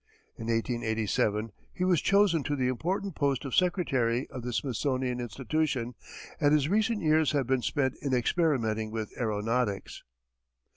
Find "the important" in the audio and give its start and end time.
2.55-3.13